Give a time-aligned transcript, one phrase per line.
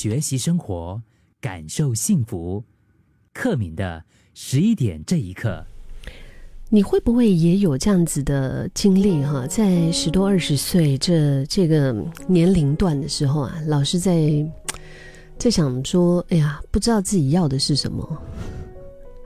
[0.00, 1.02] 学习生活，
[1.42, 2.64] 感受幸福。
[3.34, 5.62] 克敏的十一点这一刻，
[6.70, 9.46] 你会不会也有这样子的经历哈？
[9.46, 11.94] 在十多二十岁这这个
[12.26, 14.50] 年龄段的时候啊，老是在
[15.36, 18.22] 在想说，哎呀，不知道自己要的是什么。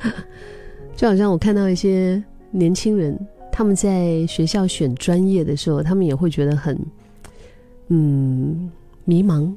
[0.96, 2.20] 就好像我看到一些
[2.50, 3.16] 年轻人，
[3.52, 6.77] 他们在学校选专业的时候，他们也会觉得很
[7.91, 8.68] 嗯
[9.04, 9.54] 迷茫。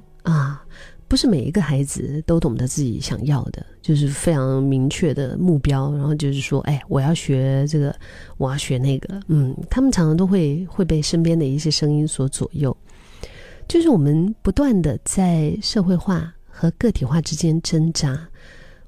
[1.07, 7.95] 不是每一个孩子都懂得自己想要的，就是非常明确的目标，然后就是说，哎，我要学这个，
[8.35, 9.17] 我要学那个。
[9.27, 12.75] 嗯，他们常常都会会被身边的一些声音所左右。
[13.69, 18.27] 就是我们不断的在社会化和个体化之间挣扎，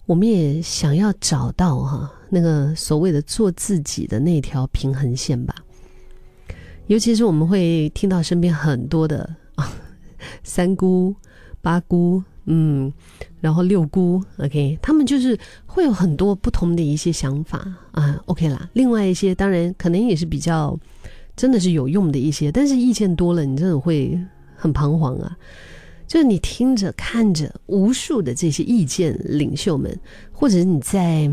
[0.06, 5.56] 我们也想要找到哈那个所谓的做自己的那条平衡线吧。
[6.88, 9.72] 尤其是我们会听到身边很多的啊
[10.44, 11.16] 三姑。
[11.62, 12.92] 八姑，嗯，
[13.42, 18.70] 然后六姑，OK，他们就是会有很多不同的一些想法啊，OK 啦。
[18.74, 20.78] 另外一些当然可能也是比较
[21.36, 24.20] 真的是有用的一些，但是意见多了，你真的会
[24.56, 25.38] 很彷徨啊。
[26.08, 29.96] 就是你听着看着无数的这些意见领袖们，
[30.32, 31.30] 或者是你在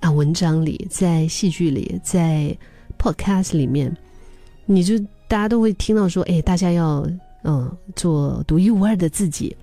[0.00, 2.56] 啊文章里、在戏剧里、在
[2.98, 3.96] Podcast 里面，
[4.66, 7.08] 你就大家都会听到说，哎，大家要。
[7.44, 9.54] 嗯，做独一无二的自己，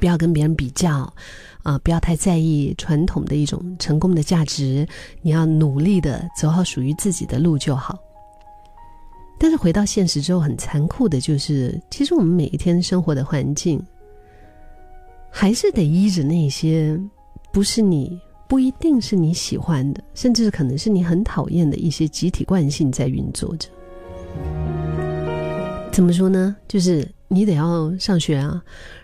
[0.00, 1.12] 不要跟别人比较，
[1.64, 4.86] 啊，不要太在意传统的一种成功的价值，
[5.20, 7.98] 你要努力的走好属于自己的路就好。
[9.36, 13.84] 但是回到现实之后，很残酷的就是，其实我们每一天生活的环境，
[15.28, 16.98] 还是得依着那些
[17.52, 23.68] 不是你不一定是你喜欢的，甚至可能是你很讨厌的一些集体惯性在运作着。
[25.94, 26.56] 怎么说呢？
[26.66, 28.60] 就是你得要上学啊，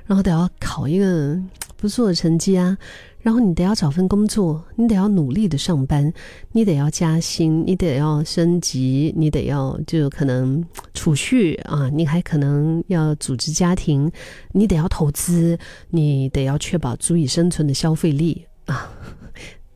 [0.06, 1.38] 然后得要考一个
[1.78, 2.77] 不错的成绩啊，
[3.20, 6.12] 然后你得要找份工作，你得要努力的上班，
[6.50, 14.10] 你得要加薪，你得要升级，你得要就可能 储蓄啊，你还可能要组织家庭，
[14.50, 15.56] 你得要投资，
[15.91, 18.91] 你得要确保足以生存的消费力啊。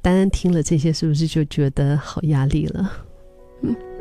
[0.02, 2.92] 当然，听了这些，是不是就觉得好压力了？
[3.62, 3.93] 嗯。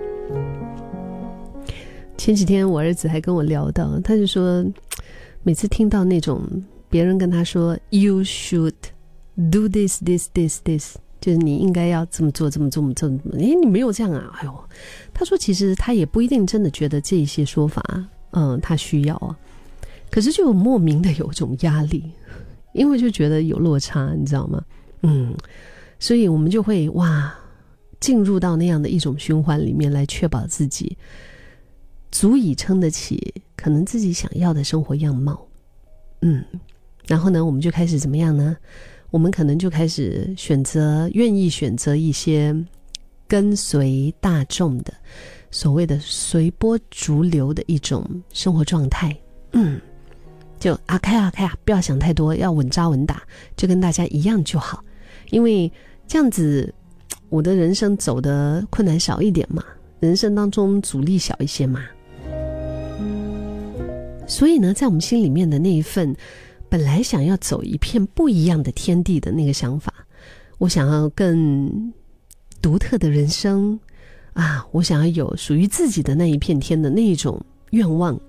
[2.18, 4.66] 前几天我儿子还跟我聊到，他就说，
[5.44, 6.42] 每次听到那种
[6.90, 8.74] 别人跟他说 “you should
[9.52, 14.32] do this this this this”，就是你应该要这么做，这么这么这么，哎，你没有这样啊？
[14.40, 14.54] 哎呦，
[15.14, 17.84] 他说其实他也不一定真的觉得这些说法，
[18.32, 19.36] 嗯，他需要啊，
[20.10, 22.04] 可是就莫名的有一种压力，
[22.74, 24.64] 因为就觉得有落差，你知道吗？
[25.02, 25.36] 嗯，
[26.00, 27.34] 所以我们就会哇，
[28.00, 30.96] 进入到那样的一种循环里面来确保自己。
[32.14, 35.48] 足以撑得起可能自己想要的生活样貌，
[36.22, 36.46] 嗯，
[37.08, 38.56] 然后呢，我们就开始怎么样呢？
[39.10, 42.56] 我们可能就开始选择，愿意选择一些
[43.28, 44.94] 跟随大众的
[45.50, 49.18] 所谓的随波逐流的一种生活状态，
[49.54, 49.82] 嗯，
[50.60, 53.24] 就啊开啊开啊，不要想太多，要稳扎稳打，
[53.58, 54.86] 就跟大家一样就好，
[55.32, 55.72] 因为
[56.08, 56.72] 这样子
[57.30, 59.64] 我的人生走的困难少一点嘛，
[60.00, 61.84] 人生当中阻力小一些嘛。
[64.34, 66.16] 所以呢，在我们心里面的那一份，
[66.68, 69.94] 本来想要走一片不一样的天地的那个想法，
[70.58, 71.94] 我想要更
[72.60, 73.80] 独特的人生
[74.34, 77.40] 啊，我想要有属于自己的那一片天的那一种
[77.74, 78.20] 愿望，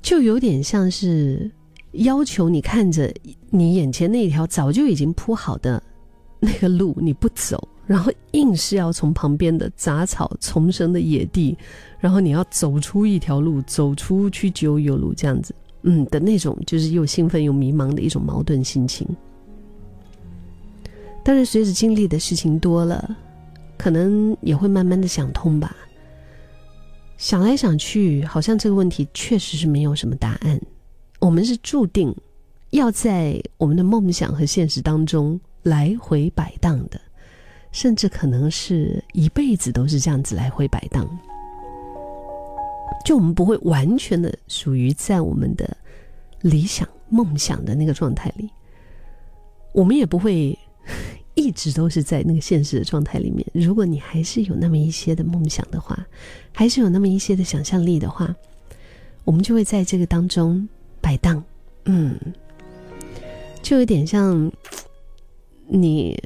[0.00, 1.50] 就有点像是
[1.94, 3.12] 要求你看着
[3.50, 5.82] 你眼前那条早就已经铺好的
[6.38, 7.68] 那个路，你不走。
[7.88, 11.56] 然后硬是要从旁边的杂草丛生的野地，
[11.98, 15.54] 然后你要走出一条路，走出去就有路这样子，
[15.84, 19.08] 嗯的那种，就是又兴奋又迷茫的一种矛盾心情。
[21.24, 23.16] 但是随着经历的事情多了，
[23.78, 25.74] 可能也会慢慢的想通吧。
[27.16, 30.60] 想来想去，好像这个问题确实是没有什么答案。
[31.20, 32.14] 我们是注定
[32.70, 37.00] 要在我们的梦想和现实当中来回摆荡的。
[37.70, 41.06] 甚至可能是一辈子都是这样子来回摆荡，
[43.04, 45.76] 就我们不会完全的属于在我们的
[46.40, 48.48] 理想梦想的那个状态里，
[49.72, 50.58] 我们也不会
[51.34, 53.46] 一直都是在那个现实的状态里面。
[53.52, 56.06] 如果你还是有那么一些的梦想的话，
[56.52, 58.34] 还是有那么一些的想象力的话，
[59.24, 60.68] 我们就会在这个当中
[61.00, 61.44] 摆荡。
[61.84, 62.18] 嗯，
[63.62, 64.50] 就有点像
[65.66, 66.18] 你。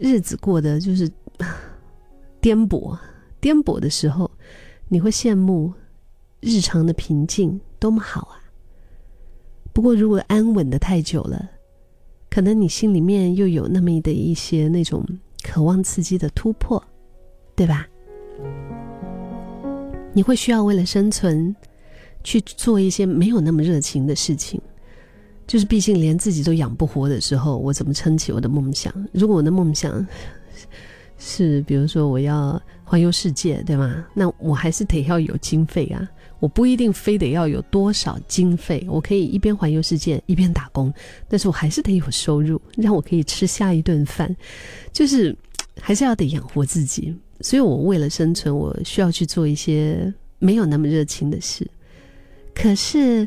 [0.00, 1.08] 日子过得就是
[2.40, 2.98] 颠簸，
[3.38, 4.30] 颠簸的时候，
[4.88, 5.72] 你会羡慕
[6.40, 8.40] 日常的平静多么好啊！
[9.74, 11.50] 不过如果安稳的太久了，
[12.30, 15.06] 可能你心里面又有那么的一些那种
[15.42, 16.82] 渴望刺激的突破，
[17.54, 17.86] 对吧？
[20.14, 21.54] 你会需要为了生存，
[22.24, 24.60] 去做一些没有那么热情的事情。
[25.50, 28.94] 就是毕竟连自己都养不活的时候，我怎么撑起我的梦想？
[29.10, 30.06] 如果我的梦想
[31.18, 34.06] 是，比如说我要环游世界，对吗？
[34.14, 36.08] 那我还是得要有经费啊。
[36.38, 40.94] 我不一定非得要有多少经费，我可以一边环游世界一边打工，
[41.26, 44.32] 但是我还是得有收入，让我可以吃下一顿饭。
[44.92, 45.36] 就是
[45.80, 47.12] 还是要得养活自己。
[47.40, 51.66] 所以我为了生存，我需要去做一些没有那么热情的事。
[52.54, 53.26] 可是。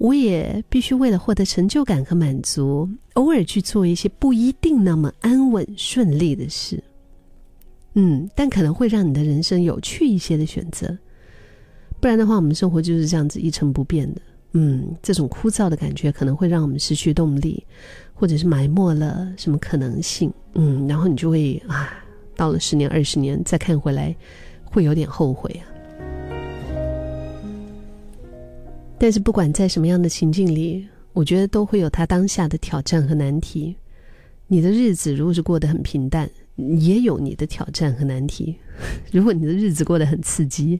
[0.00, 6.82] 我也必须为了获得成就感和满足，偶尔去做一些不一定那么安稳顺利的事。
[7.92, 10.96] 嗯，但可能会让你的人生有趣一些的选择。
[12.00, 14.22] 不然的话，我们生活就是这样子一成不变的。
[14.52, 17.62] 嗯，这种枯燥的感觉可能会让我们失去动力，
[18.14, 20.32] 或者是埋没了什么可能性。
[20.54, 22.02] 嗯，然后你就会啊，
[22.34, 24.16] 到了十年、二十年再看回来，
[24.64, 25.68] 会有点后悔啊。
[29.00, 33.74] 但是不管在什么样的情境里，我觉得都会有他当下的挑战和难题。
[34.46, 38.54] 你的日子如果是过得很平淡，也有你的挑战和难题；
[39.10, 40.78] 如果你的日子过得很刺激，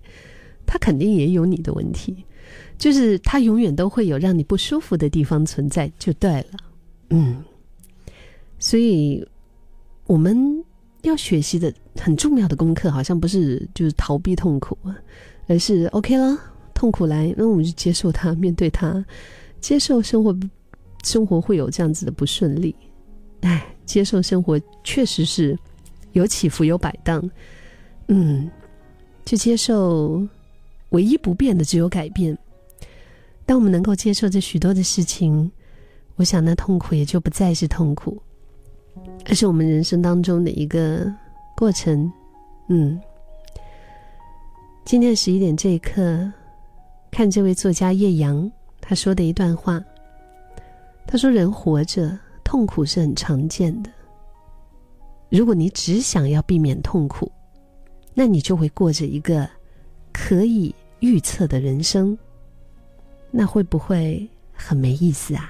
[0.67, 2.15] 他肯定也有你的问题。
[2.77, 6.47] 就是他永远都会有让你不舒服的地方存在，就对了。
[7.09, 7.43] 嗯，
[8.59, 9.27] 所以
[10.05, 10.63] 我们
[11.03, 14.77] 要学习的很重要的功课，好像不是就是逃避痛苦，
[15.47, 16.39] 而是 OK 了。
[16.81, 19.05] 痛苦来，那我们就接受它，面对它，
[19.61, 20.35] 接受生活，
[21.05, 22.75] 生活会有这样子的不顺利，
[23.43, 25.55] 哎，接受生活确实是
[26.13, 27.23] 有起伏有摆荡，
[28.09, 28.51] 嗯，
[29.27, 30.27] 去接受，
[30.89, 32.35] 唯一不变的只有改变。
[33.45, 35.53] 当我们能够接受这许多的事情，
[36.17, 38.23] 我想那痛苦也就不再是痛苦，
[39.27, 41.13] 而是我们人生当中的一个
[41.55, 42.11] 过程。
[42.69, 42.99] 嗯，
[44.87, 46.33] 今天十一点这一刻。
[47.11, 49.83] 看这位作家叶阳他说的一段话，
[51.07, 53.91] 他说：“人活着，痛苦是很常见的。
[55.29, 57.31] 如果你只想要避免痛苦，
[58.15, 59.49] 那你就会过着一个
[60.13, 62.19] 可以预测的人生，
[63.31, 65.49] 那会不会很没意思啊？”